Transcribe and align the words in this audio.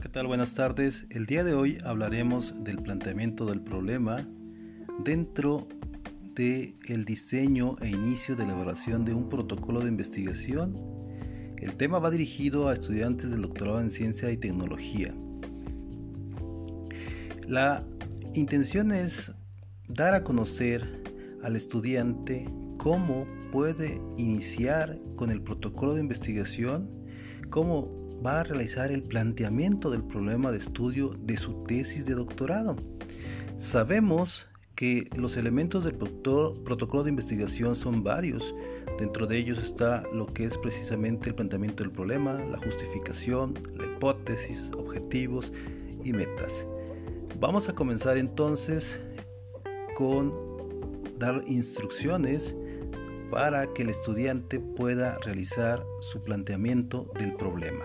¿qué 0.00 0.08
tal? 0.08 0.28
Buenas 0.28 0.54
tardes. 0.54 1.06
El 1.10 1.26
día 1.26 1.42
de 1.42 1.54
hoy 1.54 1.78
hablaremos 1.84 2.62
del 2.62 2.78
planteamiento 2.78 3.46
del 3.46 3.60
problema 3.60 4.24
dentro 5.02 5.66
de 6.36 6.76
el 6.86 7.04
diseño 7.04 7.76
e 7.80 7.88
inicio 7.88 8.36
de 8.36 8.44
elaboración 8.44 9.04
de 9.04 9.12
un 9.12 9.28
protocolo 9.28 9.80
de 9.80 9.88
investigación. 9.88 10.76
El 11.56 11.74
tema 11.74 11.98
va 11.98 12.10
dirigido 12.10 12.68
a 12.68 12.74
estudiantes 12.74 13.30
del 13.30 13.42
doctorado 13.42 13.80
en 13.80 13.90
ciencia 13.90 14.30
y 14.30 14.36
tecnología. 14.36 15.12
La 17.48 17.84
intención 18.34 18.92
es 18.92 19.32
dar 19.88 20.14
a 20.14 20.22
conocer 20.22 21.02
al 21.42 21.56
estudiante 21.56 22.48
cómo 22.76 23.26
puede 23.50 24.00
iniciar 24.16 25.00
con 25.16 25.30
el 25.32 25.42
protocolo 25.42 25.94
de 25.94 26.02
investigación, 26.02 26.88
cómo 27.50 27.97
va 28.24 28.40
a 28.40 28.44
realizar 28.44 28.90
el 28.90 29.02
planteamiento 29.02 29.90
del 29.90 30.02
problema 30.02 30.50
de 30.50 30.58
estudio 30.58 31.14
de 31.18 31.36
su 31.36 31.62
tesis 31.62 32.06
de 32.06 32.14
doctorado. 32.14 32.76
Sabemos 33.56 34.48
que 34.74 35.08
los 35.16 35.36
elementos 35.36 35.84
del 35.84 35.96
protocolo 35.96 37.02
de 37.02 37.10
investigación 37.10 37.74
son 37.74 38.04
varios. 38.04 38.54
Dentro 38.98 39.26
de 39.26 39.38
ellos 39.38 39.58
está 39.58 40.04
lo 40.12 40.26
que 40.26 40.44
es 40.44 40.56
precisamente 40.58 41.28
el 41.28 41.34
planteamiento 41.34 41.82
del 41.82 41.92
problema, 41.92 42.34
la 42.34 42.58
justificación, 42.58 43.54
la 43.76 43.86
hipótesis, 43.86 44.70
objetivos 44.76 45.52
y 46.04 46.12
metas. 46.12 46.66
Vamos 47.40 47.68
a 47.68 47.74
comenzar 47.74 48.18
entonces 48.18 49.00
con 49.96 50.32
dar 51.18 51.42
instrucciones 51.46 52.56
para 53.30 53.72
que 53.72 53.82
el 53.82 53.90
estudiante 53.90 54.60
pueda 54.60 55.18
realizar 55.18 55.84
su 56.00 56.22
planteamiento 56.22 57.10
del 57.18 57.34
problema. 57.34 57.84